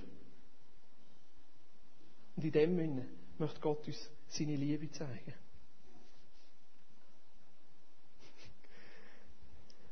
[2.36, 3.06] Und in dem Sinne
[3.40, 5.34] möchte Gott uns seine Liebe zeigen.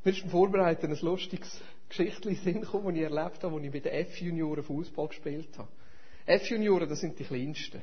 [0.04, 3.72] Mir ist beim Vorbereiten ein lustiges Geschichtchen Sinn gekommen, das ich erlebt habe, als ich
[3.72, 5.72] bei den F-Junioren Fußball gespielt habe.
[6.24, 7.82] F-Junioren, das sind die kleinsten.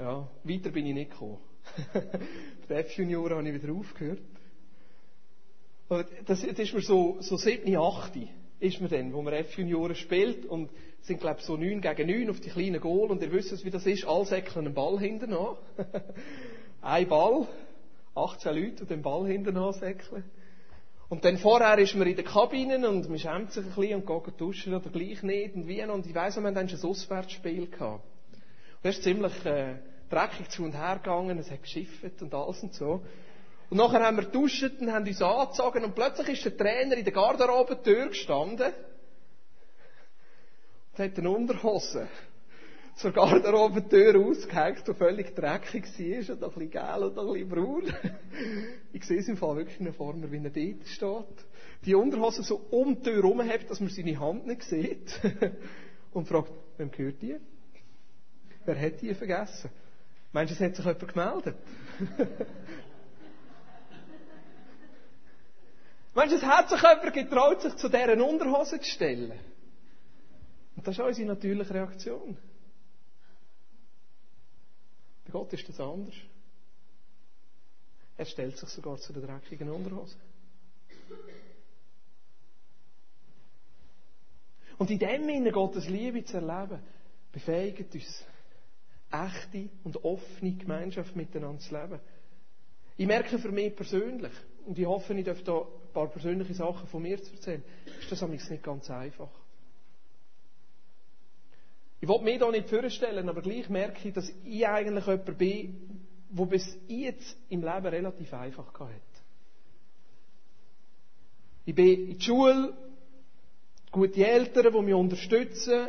[0.00, 1.36] Ja, weiter bin ich nicht gekommen.
[2.68, 4.20] den F-Junioren habe ich wieder aufgehört.
[6.26, 8.12] Das, das ist mir so, so 7, 8
[8.60, 10.70] ist man dann, wo man F-Junioren spielt und
[11.02, 13.70] sind, glaube ich, so 9 gegen 9 auf die kleinen Goal und ihr wisst, wie
[13.70, 15.56] das ist, alle säckeln einen Ball hinten an.
[16.80, 17.46] Ein Ball,
[18.14, 20.24] 18 Leute und den Ball hinten an säckeln.
[21.10, 24.24] Und dann vorher ist man in der Kabine und man schämt sich ein bisschen und
[24.24, 26.86] geht duschen oder gleich nicht und wie und ich weiss, wir haben dann schon ein
[26.88, 28.04] Auswärtsspiel gehabt.
[28.32, 29.74] Und das ist ziemlich äh,
[30.10, 33.02] dreckig zu und her gegangen, es hat geschifft und alles und so.
[33.70, 37.04] Und nachher haben wir duscht und haben uns angezogen und plötzlich ist der Trainer in
[37.04, 38.72] der Garderobentür gestanden
[40.92, 42.08] und hat eine Unterhose
[42.96, 47.84] zur Garderobentür ausgehängt, die völlig dreckig war und ein bisschen gel und ein bisschen braun.
[48.92, 51.46] Ich sehe es im Fall wirklich noch vor mir, wie er dort steht.
[51.86, 55.18] Die Unterhose so um die Tür herum hat, dass man seine Hand nicht sieht.
[56.12, 57.36] Und fragt, wem gehört die?
[58.66, 59.70] Wer hat die vergessen?
[60.32, 61.56] Meinst du, es hat sich jemand gemeldet?
[66.14, 69.32] Meinst du, es hat sich jemand getraut, sich zu deren Unterhose zu stellen?
[70.76, 72.36] Und das ist unsere natürliche Reaktion.
[75.24, 76.14] Bei Gott ist das anders.
[78.16, 80.16] Er stellt sich sogar zu der dreckigen Unterhose.
[84.78, 86.80] Und in dem Sinne Gottes Liebe zu erleben,
[87.32, 88.24] befähigt uns,
[89.10, 92.00] echte und offene Gemeinschaft miteinander zu leben.
[92.96, 94.32] Ich merke für mich persönlich,
[94.66, 97.62] und ich hoffe, ich darf da ein paar persönliche Sachen von mir zu erzählen,
[98.00, 99.30] ist das nicht ganz einfach.
[102.00, 106.06] Ich will mich da nicht vorstellen, aber gleich merke ich, dass ich eigentlich jemand bin,
[106.30, 108.94] der bis jetzt im Leben relativ einfach hatte.
[111.66, 112.72] Ich bin in die Schule,
[113.90, 115.88] gute Eltern, die mich unterstützen,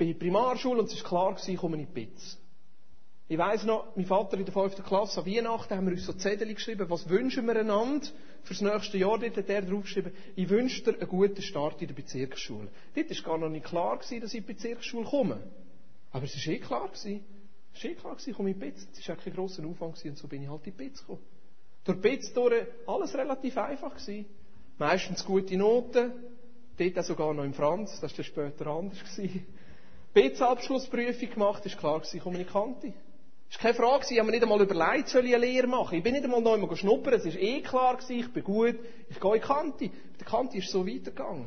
[0.00, 2.38] bin in die Primarschule und es war klar, ich komme in die Pizza.
[3.28, 6.14] Ich weiss noch, mein Vater in der fünften Klasse, an Weihnachten haben wir uns so
[6.14, 8.06] Zettel geschrieben, was wünschen wir einander
[8.42, 9.18] fürs nächste Jahr.
[9.18, 12.68] Dort hat er draufgeschrieben, ich wünsche dir einen guten Start in der Bezirksschule.
[12.94, 15.38] Dort war gar noch nicht klar, gewesen, dass ich in die Bezirksschule komme.
[16.12, 16.88] Aber es war eh klar.
[16.88, 17.24] Gewesen.
[17.74, 18.88] Es war eh klar, gewesen, ich komme in die Bitz.
[18.98, 21.22] Es war kein grosser Aufwand gewesen, und so bin ich halt in die Bitz gekommen.
[21.84, 24.24] Durch die Bitz durch alles relativ einfach gewesen.
[24.78, 26.12] Meistens gute Noten.
[26.78, 29.46] Dort auch sogar noch im Franz, das war später anders gewesen.
[30.14, 32.92] BZ-Abschlussprüfung gemacht, ist klar gewesen, komme ich Kante.
[33.48, 35.98] Es war keine Frage, ich habe mir nicht einmal überlegt, soll ich eine Lehre machen.
[35.98, 38.78] Ich bin nicht einmal noch einmal schnuppern, es war eh klar gewesen, ich bin gut,
[39.08, 39.90] ich gehe in Kante.
[40.18, 41.46] Der Kante ist so weitergegangen.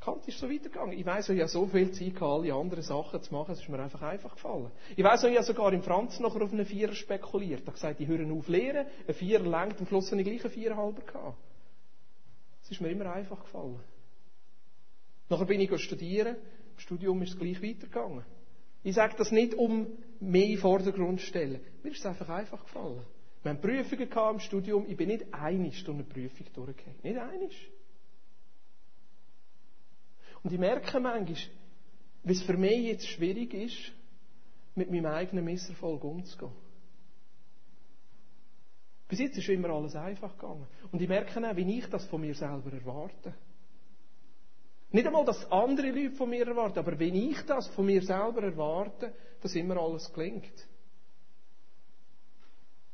[0.00, 0.98] Kante ist so weitergegangen.
[0.98, 3.68] Ich weiss, ich habe so viel Zeit gehabt, alle anderen Sachen zu machen, es ist
[3.70, 4.70] mir einfach einfach gefallen.
[4.96, 7.60] Ich weiss, ich habe sogar im Franz nachher auf einen Vierer spekuliert.
[7.60, 10.44] Ich habe gesagt, ich höre auf lehren, ein Vierer längt, am Schluss habe ich gleich
[10.44, 11.36] einen Viererhalber gehabt.
[12.62, 13.80] Es ist mir immer einfach gefallen.
[15.30, 16.36] Nachher bin ich studieren,
[16.76, 18.24] Studium ist es gleich weitergegangen.
[18.82, 19.86] Ich sage das nicht, um
[20.20, 21.60] mehr in den Vordergrund zu stellen.
[21.82, 23.02] Mir ist es einfach einfach gefallen.
[23.42, 24.86] Wir haben Prüfungen gehabt im Studium.
[24.88, 26.98] Ich bin nicht einig durch eine Prüfung durchgegangen.
[27.02, 27.70] Nicht einig.
[30.42, 31.36] Und ich merke manchmal,
[32.22, 33.92] wie es für mich jetzt schwierig ist,
[34.74, 36.52] mit meinem eigenen Misserfolg umzugehen.
[39.08, 40.66] Bis jetzt ist immer alles einfach gegangen.
[40.90, 43.34] Und ich merke auch, wie ich das von mir selber erwarte.
[44.94, 48.44] Nicht einmal, dass andere Leute von mir erwarten, aber wenn ich das von mir selber
[48.44, 50.68] erwarte, dass immer alles gelingt.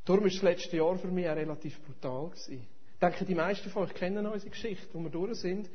[0.07, 2.31] Darum war das letzte Jahr für mich auch relativ brutal.
[2.31, 2.67] Gewesen.
[2.95, 5.69] Ich denke, die meisten von euch kennen unsere Geschichte, wo wir durch sind.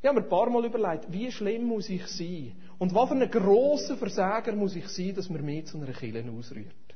[0.00, 2.56] Ich habe mir ein paar Mal überlegt, wie schlimm muss ich sein?
[2.80, 6.24] Und was für ein grosser Versager muss ich sein, dass man mich zu einer Kille
[6.36, 6.91] ausrührt?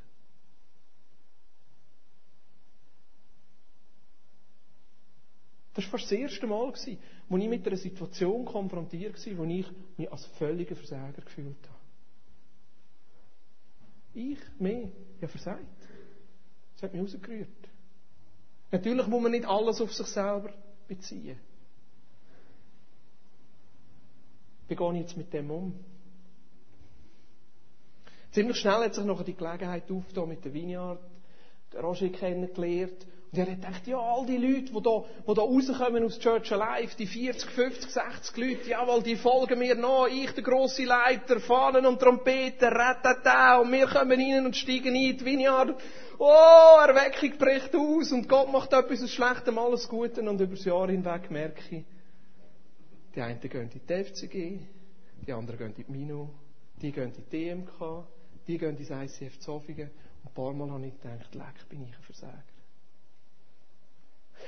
[5.76, 9.66] Das war das erste Mal, als ich mit einer Situation konfrontiert war, wo ich
[9.98, 11.78] mich als völliger Versager gefühlt habe.
[14.14, 15.66] Ich, mehr, habe versagt.
[16.72, 17.50] Das hat mich rausgerührt.
[18.72, 20.50] Natürlich muss man nicht alles auf sich selber
[20.88, 21.38] beziehen.
[24.68, 25.74] Wie gehe ich jetzt mit dem um?
[28.30, 31.00] Ziemlich schnell hat sich noch die Gelegenheit aufgetan mit der Vineyard.
[31.74, 33.06] Roger kennengelernt.
[33.32, 36.52] Und er hat gedacht, ja, all die Leute, die da, die da rauskommen aus Church
[36.52, 40.06] Alive, die 40, 50, 60 Leute, jawohl, die folgen mir nach.
[40.06, 45.18] Ich, der grosse Leiter, Fahnen und Trompeten, ratata, und wir kommen rein und steigen ein,
[45.18, 45.74] die Vineyard.
[46.18, 50.64] Oh, Erweckung bricht aus und Gott macht etwas aus Schlechtem alles Gute und über das
[50.64, 51.84] Jahr hinweg merke ich,
[53.14, 54.60] die einen gehen in die FCG,
[55.26, 56.30] die anderen gehen in die Mino,
[56.80, 58.04] die gehen in die DMK,
[58.46, 59.90] die gehen ins ICF Zofingen
[60.26, 62.55] ein paar Mal habe ich gedacht, leck, bin ich ein Versager.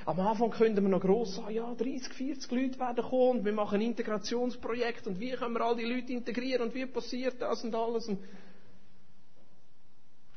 [0.05, 3.53] Am Anfang könnten wir noch gross sagen, ja, 30, 40 Leute werden kommen und wir
[3.53, 7.62] machen ein Integrationsprojekt und wie können wir all die Leute integrieren und wie passiert das
[7.64, 8.09] und alles.
[8.09, 8.18] Und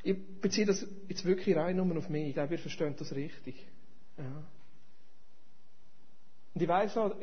[0.04, 2.30] ich beziehe das jetzt wirklich rein nur auf mich.
[2.30, 3.56] Ich glaube, wir verstehen das richtig.
[4.18, 4.44] Ja.
[6.54, 7.16] Und ich weiss noch,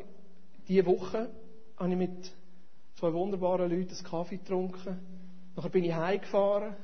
[0.67, 1.29] diese Woche
[1.77, 2.31] habe ich mit
[2.95, 4.99] zwei wunderbaren Leuten einen Kaffee getrunken.
[5.55, 6.75] Nachher bin ich heimgefahren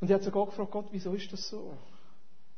[0.00, 1.76] und ich habe zu gefragt, Gott, wieso ist das so?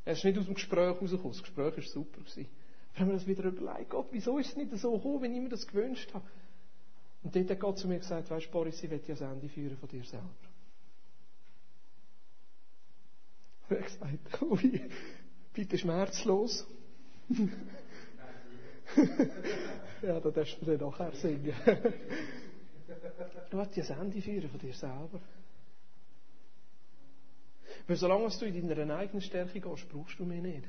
[0.05, 1.33] Er ist nicht aus dem Gespräch rausgekommen.
[1.33, 2.21] Das Gespräch war super.
[2.21, 2.47] Gewesen.
[2.93, 3.91] Wir haben mir das wieder überlegt.
[3.91, 6.25] Gott, wieso ist es nicht so gekommen, wie ich mir das gewünscht habe?
[7.23, 9.49] Und dort hat Gott zu mir gesagt, weißt du, Boris, ich will ja das Ende
[9.49, 10.29] führen von dir selber.
[13.69, 14.81] Und er hat gesagt, ui,
[15.55, 16.67] bitte schmerzlos.
[20.03, 21.55] ja, da darfst du mir dann nachher singen.
[23.51, 25.21] du willst ja das Ende führen von dir selber.
[27.87, 30.65] Weil solange du in deiner eigenen Stärke gehst, brauchst du mich nicht.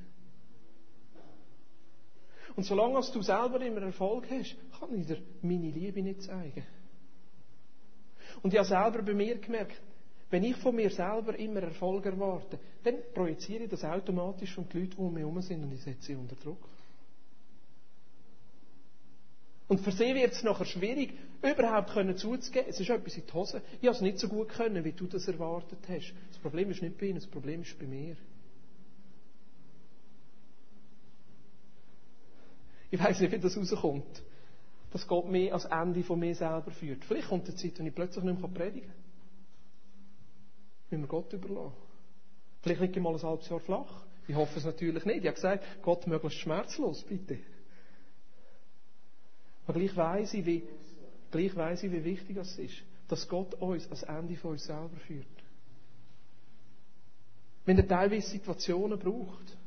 [2.55, 6.63] Und solange du selber immer Erfolg hast, kann ich dir meine Liebe nicht zeigen.
[8.41, 9.81] Und ich habe selber bei mir gemerkt,
[10.29, 14.79] wenn ich von mir selber immer Erfolg erwarte, dann projiziere ich das automatisch auf die
[14.79, 16.67] Leute, die um mich herum sind und ich setze sie unter Druck.
[19.67, 23.33] Und für sie wird es nachher schwierig, überhaupt können zuzugeben, es ist etwas in die
[23.33, 23.61] Hose.
[23.81, 26.13] Ich habe es nicht so gut können, wie du das erwartet hast.
[26.29, 28.15] Das Problem ist nicht bei ihnen, das Problem ist bei mir.
[32.91, 34.23] Ich weiß nicht, wie das rauskommt.
[34.91, 37.03] Dass Gott mich als Ende von mir selber führt.
[37.03, 38.99] Vielleicht kommt eine Zeit, wenn ich plötzlich nicht mehr predigen kann.
[40.91, 41.73] Wenn wir Gott überlassen.
[42.61, 44.05] Vielleicht liege ich mal ein halbes Jahr flach.
[44.27, 45.19] Ich hoffe es natürlich nicht.
[45.19, 47.39] Ich habe gesagt, Gott möglichst schmerzlos, bitte.
[49.67, 50.63] Aber gleich weiss ich, wie,
[51.31, 54.97] gleich weiss ich, wie wichtig es ist, dass Gott uns als Ende von uns selber
[55.07, 55.25] führt.
[57.65, 59.57] Wenn er teilweise Situationen braucht,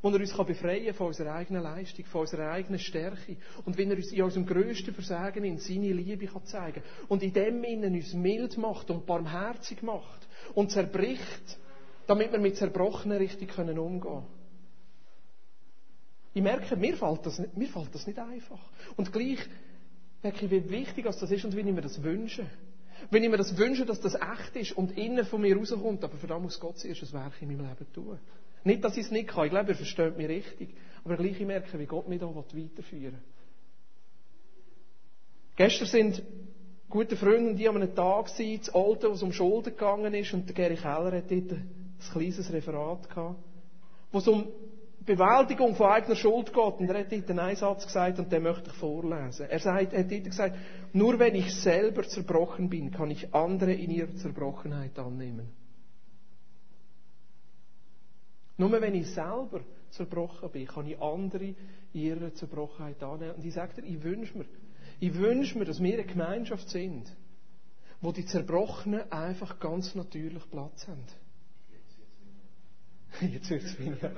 [0.00, 3.36] wo er uns befreien kann von unserer eigenen Leistung, von unserer eigenen Stärke.
[3.64, 7.32] Und wenn er uns in unserem grössten Versagen in seine Liebe kann zeigen und in
[7.32, 11.58] dem Innen uns mild macht und barmherzig macht und zerbricht,
[12.08, 14.41] damit wir mit Zerbrochenen richtig umgehen können.
[16.34, 18.60] Ich merke, mir fällt, das nicht, mir fällt das nicht einfach.
[18.96, 19.38] Und gleich
[20.22, 22.46] merke ich, wie wichtig das ist und wie ich mir das wünsche.
[23.10, 26.16] Wenn ich mir das wünsche, dass das echt ist und innen von mir rauskommt, aber
[26.16, 28.18] für das muss Gott zuerst ein Werk in meinem Leben tun.
[28.64, 29.44] Nicht, dass ich es nicht kann.
[29.46, 30.70] Ich glaube, er versteht mich richtig.
[31.04, 33.18] Aber gleich ich merke, wie Gott mich da weiterführen will.
[35.56, 36.22] Gestern sind
[36.88, 40.32] gute Freunde und die an einem Tag waren, das Alte, was um Schulden gegangen ist,
[40.32, 41.66] und der Gary Keller hat dort ein
[42.12, 43.36] kleines Referat gehabt,
[44.12, 44.46] wo es um
[45.04, 46.74] Bewältigung von eigener Schuld geht.
[46.78, 49.46] Und er hat dort einen Einsatz gesagt, und den möchte ich vorlesen.
[49.48, 50.56] Er, sagt, er hat dort gesagt,
[50.92, 55.50] nur wenn ich selber zerbrochen bin, kann ich andere in ihrer Zerbrochenheit annehmen.
[58.56, 59.60] Nur wenn ich selber
[59.90, 61.56] zerbrochen bin, kann ich andere in
[61.92, 63.34] ihrer Zerbrochenheit annehmen.
[63.36, 64.44] Und ich dir, ich wünsche mir,
[65.00, 67.12] ich wünsche mir, dass wir eine Gemeinschaft sind,
[68.00, 71.04] wo die Zerbrochenen einfach ganz natürlich Platz haben.
[73.32, 74.10] Jetzt wird es weniger.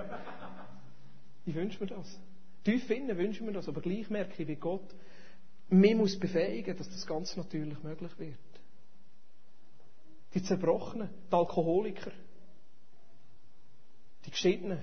[1.47, 2.19] Ich wünsche mir das.
[2.65, 4.95] Tief innen wünsche ich mir das, aber gleich merke ich, wie Gott
[5.69, 8.39] mich muss befähigen, dass das ganz natürlich möglich wird.
[10.35, 12.13] Die Zerbrochenen, die Alkoholiker,
[14.25, 14.83] die Geschiedenen.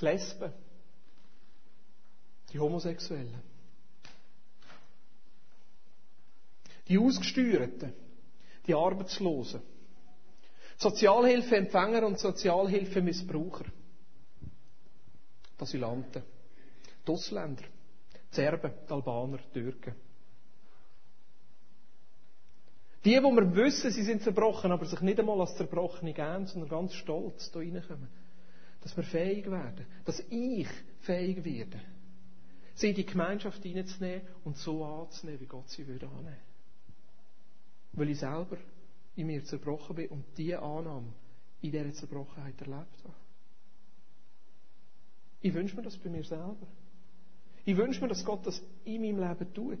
[0.00, 0.52] Die Lesben,
[2.52, 3.42] die Homosexuellen,
[6.86, 7.92] die Ausgesteuerten,
[8.68, 9.62] die Arbeitslosen,
[10.76, 13.64] Sozialhilfeempfänger und Sozialhilfemissbraucher,
[15.58, 16.22] die Asylanten,
[17.06, 17.64] die Ausländer,
[18.30, 19.94] die Serben, die Albaner, die Türken.
[23.04, 26.68] Die, wo wir wissen, sie sind zerbrochen, aber sich nicht einmal als Zerbrochene geben, sondern
[26.68, 28.08] ganz stolz da reinkommen.
[28.82, 30.68] Dass wir fähig werden, dass ich
[31.00, 31.80] fähig werde,
[32.74, 36.47] sie in die Gemeinschaft hineinzunehmen und so anzunehmen, wie Gott sie würde annehmen
[37.92, 38.56] weil ich selber
[39.16, 41.12] in mir zerbrochen bin und diese Annahme
[41.60, 43.14] in dieser Zerbrochenheit erlebt habe.
[45.40, 46.66] Ich wünsche mir das bei mir selber.
[47.64, 49.78] Ich wünsche mir, dass Gott das in meinem Leben tut.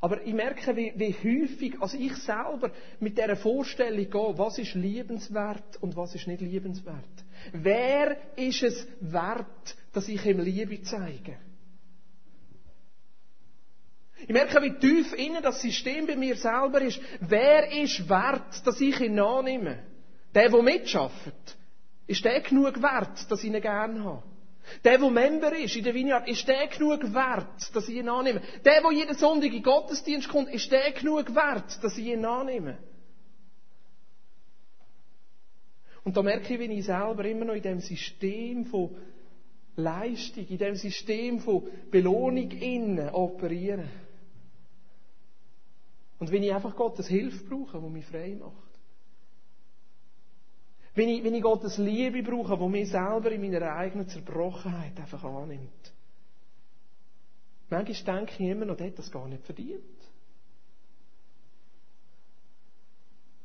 [0.00, 4.74] Aber ich merke, wie, wie häufig, also ich selber mit dieser Vorstellung gehe, was ist
[4.74, 7.24] liebenswert und was ist nicht liebenswert.
[7.52, 11.36] Wer ist es wert, dass ich ihm Liebe zeige?
[14.22, 17.00] Ich merke, wie tief innen das System bei mir selber ist.
[17.20, 19.78] Wer ist wert, dass ich ihn annehme?
[20.34, 21.56] Der, der mitschafft.
[22.06, 24.22] Ist der genug wert, dass ich ihn gerne habe?
[24.84, 28.40] Der, der Member ist in der Vineyard, ist der genug wert, dass ich ihn annehme?
[28.64, 32.78] Der, der jeden Sonntag in Gottesdienst kommt, ist der genug wert, dass ich ihn annehme?
[36.04, 38.96] Und da merke ich, wie ich selber immer noch in dem System von
[39.76, 43.84] Leistung, in dem System von Belohnung innen operiere.
[46.22, 48.78] Und wenn ich einfach Gottes Hilfe brauche, die mich frei macht.
[50.94, 55.24] Wenn ich, wenn ich Gottes Liebe brauche, die mich selber in meiner eigenen Zerbrochenheit einfach
[55.24, 55.92] annimmt.
[57.68, 59.82] Manchmal denke ich immer noch, der hat das gar nicht verdient.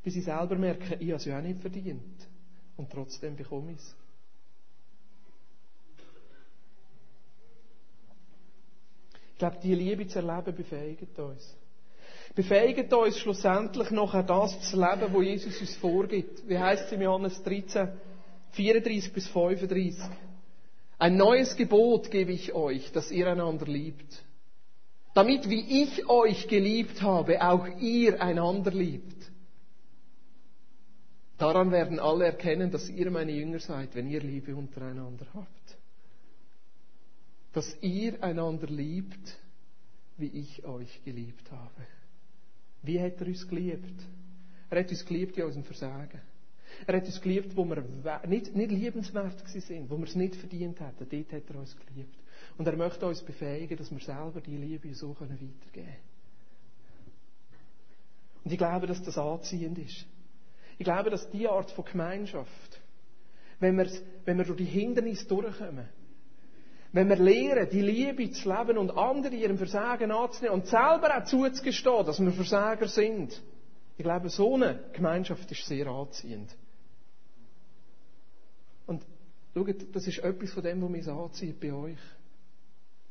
[0.03, 2.29] Bis ich selber merke, ich habe es ja auch nicht verdient.
[2.75, 3.95] Und trotzdem bekomme ich es.
[9.31, 11.57] Ich glaube, die Liebe zu erleben befähigt uns
[12.37, 16.47] befähigt uns schlussendlich noch das zu leben, wo Jesus uns vorgibt.
[16.47, 17.89] Wie heißt es in Johannes 13,
[18.51, 20.03] 34 bis 35?
[20.99, 24.23] Ein neues Gebot gebe ich euch, dass ihr einander liebt.
[25.15, 29.31] Damit, wie ich euch geliebt habe, auch ihr einander liebt.
[31.39, 35.77] Daran werden alle erkennen, dass ihr meine Jünger seid, wenn ihr Liebe untereinander habt.
[37.53, 39.37] Dass ihr einander liebt,
[40.17, 41.96] wie ich euch geliebt habe.
[42.87, 44.01] Wie hat er uns geliebt?
[44.69, 46.21] Er hat uns geliebt in unserem Versagen.
[46.85, 47.83] Er hat uns geliebt, wo wir
[48.27, 51.07] nicht, nicht liebenswert sind, wo wir es nicht verdient hätten.
[51.09, 52.15] Dort hat er uns geliebt.
[52.57, 55.95] Und er möchte uns befähigen, dass wir selber die Liebe so weitergeben können.
[58.45, 60.05] Und ich glaube, dass das anziehend ist.
[60.77, 62.81] Ich glaube, dass diese Art von Gemeinschaft,
[63.59, 63.89] wenn wir,
[64.23, 65.89] wenn wir durch die Hindernisse durchkommen,
[66.97, 71.25] wenn wir lernen, die Liebe zu leben und andere ihrem Versagen anzunehmen und selber auch
[71.25, 73.39] zuzugestehen, dass wir Versager sind.
[73.97, 76.55] Ich glaube, so eine Gemeinschaft ist sehr anziehend.
[78.87, 79.03] Und
[79.53, 81.99] schaut, das ist etwas von dem, was mich anzieht bei euch.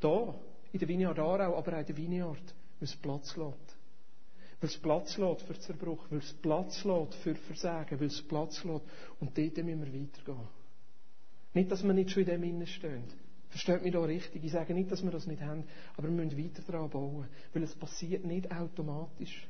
[0.01, 0.35] Da,
[0.73, 3.55] in der Vineyard Aarau, aber auch in der Vineyard, muss Platz lassen.
[4.61, 8.65] Weil es Platz lässt für Zerbruch, weil es Platz lässt für Versagen, weil es Platz
[8.65, 8.85] lässt.
[9.21, 10.49] Und dort müssen wir weitergehen.
[11.55, 13.26] Nicht, dass wir nicht schon in dem Innen stehen.
[13.57, 14.45] Versteht mich da richtig.
[14.45, 15.65] Ich sage nicht, dass wir das nicht haben,
[15.97, 17.27] aber wir müssen weiter daran bauen.
[17.55, 19.49] Weil es passiert nicht automatisch.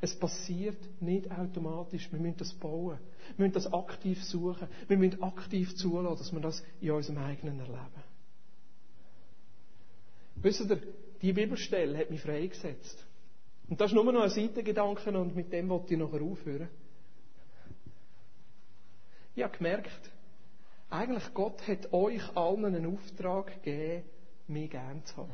[0.00, 2.10] Es passiert nicht automatisch.
[2.10, 2.98] Wir müssen das bauen.
[3.36, 4.68] Wir müssen das aktiv suchen.
[4.88, 8.02] Wir müssen aktiv zulassen, dass wir das in unserem eigenen erleben.
[10.36, 10.80] Wisst ihr,
[11.20, 13.06] die Bibelstelle hat mich freigesetzt.
[13.68, 16.70] Und das ist nur noch ein Seitengedanke und mit dem wollte ich nachher aufhören.
[19.34, 20.10] Ich habe gemerkt,
[20.92, 24.04] eigentlich Gott hat euch allen einen Auftrag gegeben,
[24.48, 25.30] mich gern zu haben.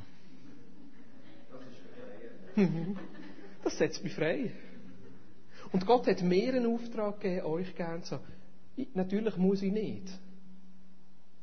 [3.65, 4.53] Das setzt mich frei.
[5.73, 8.25] Und Gott hat mir einen Auftrag gegeben, euch gern zu haben.
[8.77, 10.09] Ich, natürlich muss ich nicht.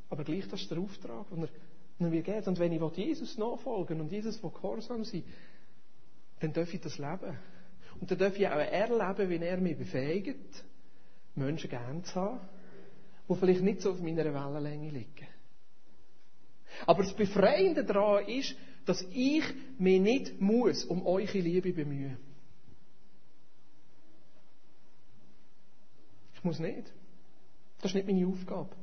[0.10, 2.48] Aber gleich, das ist der Auftrag, den er, mir gibt.
[2.48, 5.24] Und wenn ich Jesus nachfolgen und Jesus gehorsam sein
[6.40, 7.38] dann darf ich das leben.
[8.00, 10.64] Und dann darf ich auch erleben, wie er mich befähigt,
[11.36, 12.40] Menschen gern zu haben,
[13.28, 15.28] die vielleicht nicht so auf meiner Wellenlänge liegen.
[16.86, 18.56] Aber das Befreiende daran ist,
[18.86, 19.44] dass ich
[19.78, 22.18] mich nicht muss um eure Liebe bemühen.
[26.36, 26.92] Ich muss nicht.
[27.82, 28.76] Das ist nicht meine Aufgabe.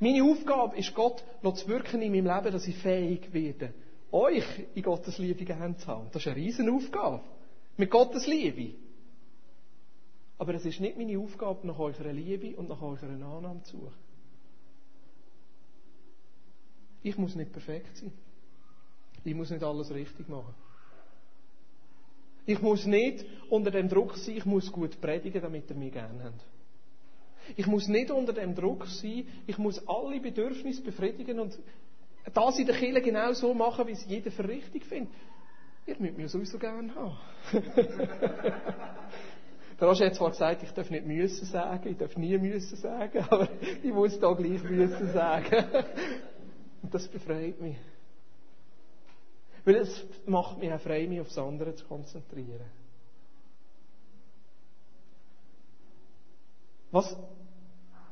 [0.00, 3.74] Meine Aufgabe ist, Gott zu wirken in meinem Leben, dass ich fähig werde,
[4.10, 4.44] euch
[4.74, 6.08] in Gottes Liebe gern zu haben.
[6.12, 7.22] Das ist eine riesen Aufgabe.
[7.76, 8.74] Mit Gottes Liebe.
[10.38, 13.92] Aber es ist nicht meine Aufgabe, nach eurer Liebe und nach eurer Annahme zu suchen.
[17.02, 18.12] Ich muss nicht perfekt sein.
[19.24, 20.54] Ich muss nicht alles richtig machen.
[22.46, 26.24] Ich muss nicht unter dem Druck sein, ich muss gut predigen, damit ihr mich gerne
[26.24, 26.44] habt.
[27.56, 31.58] Ich muss nicht unter dem Druck sein, ich muss alle Bedürfnisse befriedigen und
[32.32, 35.12] das in der Kirche genau so machen, wie es jeder für richtig findet.
[35.86, 37.16] Ihr müsst mich sowieso gerne haben.
[39.80, 43.24] Der Roger hat zwar gesagt, ich darf nicht müssen sagen, ich darf nie müssen sagen,
[43.30, 43.48] aber
[43.82, 45.64] ich muss da gleich müssen sagen.
[46.82, 47.76] Und das befreit mich.
[49.64, 52.66] Weil es macht mich auch frei, mich aufs andere zu konzentrieren.
[56.90, 57.16] Was,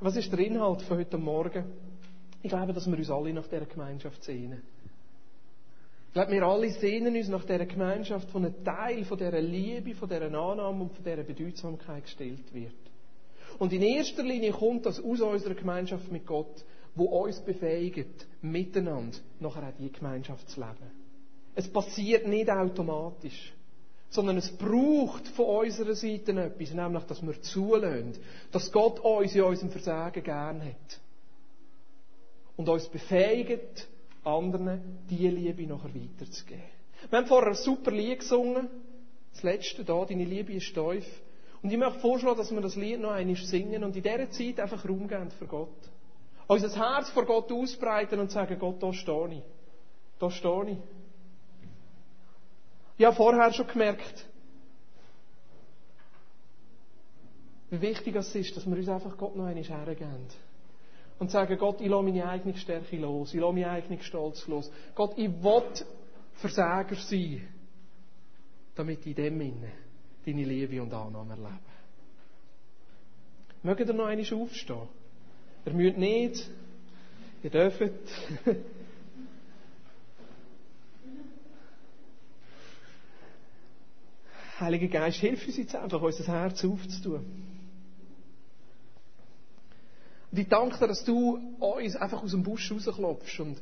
[0.00, 1.64] was ist der Inhalt von heute Morgen?
[2.42, 4.62] Ich glaube, dass wir uns alle nach dieser Gemeinschaft sehnen.
[6.12, 9.94] Ich glaube, wir alle sehnen uns nach dieser Gemeinschaft, wo ein Teil von dieser Liebe,
[9.94, 12.74] von dieser Annahme und von dieser Bedeutsamkeit gestellt wird.
[13.58, 19.16] Und in erster Linie kommt das aus unserer Gemeinschaft mit Gott, wo uns befähigt, miteinander
[19.40, 20.90] nachher auch die Gemeinschaft zu leben.
[21.54, 23.54] Es passiert nicht automatisch,
[24.10, 28.18] sondern es braucht von unserer Seite etwas, nämlich, dass wir zulassen,
[28.50, 31.00] dass Gott uns in unserem Versagen gern hat.
[32.58, 33.88] Und uns befähigt,
[34.24, 36.62] anderen diese Liebe nachher weiterzugeben.
[37.10, 38.68] Wir haben vorher ein super Lied gesungen,
[39.32, 41.06] das letzte da, deine Liebe ist tief.
[41.62, 44.60] Und ich möchte vorschlagen, dass wir das Lied noch einmal singen und in dieser Zeit
[44.60, 45.68] einfach Raum geben für Gott.
[46.48, 49.42] Unser Herz vor Gott ausbreiten und sagen, Gott, da stehe ich.
[50.18, 50.78] Da stehe ich.
[52.98, 54.26] Ich habe vorher schon gemerkt,
[57.70, 60.26] wie wichtig es ist, dass wir uns einfach Gott noch einmal hergeben.
[61.18, 64.70] Und sagen, Gott, ich lasse meine eigene Stärke los, ich lasse meinen eigenen Stolz los.
[64.94, 65.62] Gott, ich will
[66.34, 67.46] Versager sein,
[68.74, 69.72] damit ich in dem Innen
[70.24, 71.60] deine Liebe und Annahme erlebe.
[73.62, 74.88] Mögt ihr noch einmal aufstehen?
[75.64, 76.50] Ihr müsst nicht,
[77.44, 77.80] ihr dürft.
[84.58, 87.51] Heiliger Geist, hilf uns jetzt einfach, unser Herz aufzutun.
[90.32, 93.60] Und ich danke dir, dass du uns einfach aus dem Busch rausklopfst und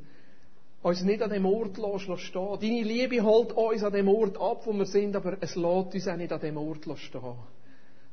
[0.83, 2.59] uns nicht an dem Ort lässt stehen.
[2.61, 6.09] Deine Liebe holt uns an dem Ort ab, wo wir sind, aber es lässt uns
[6.09, 7.35] auch nicht an dem Ort stehen,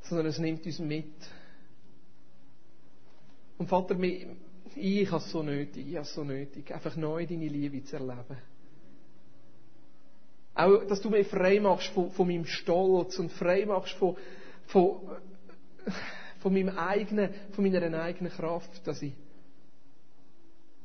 [0.02, 1.14] sondern es nimmt uns mit.
[3.60, 3.96] Und Vater,
[4.76, 7.96] ich habe es so nötig, ich habe es so nötig, einfach neu deine Liebe zu
[7.96, 8.38] erleben.
[10.56, 14.18] Auch, dass du mich frei machst von, von meinem Stolz und frei machst von,
[14.66, 15.00] von,
[16.40, 19.14] von, meinem eigenen, von meiner eigenen Kraft, dass ich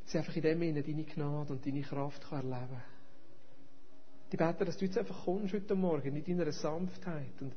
[0.07, 2.83] sie einfach in dem Sinne deine Gnade und deine Kraft kann erleben kann.
[4.31, 7.55] Ich bete, dass du jetzt einfach kommst heute Morgen in deiner Sanftheit und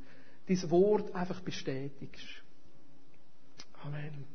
[0.47, 2.43] dein Wort einfach bestätigst.
[3.81, 4.25] Amen.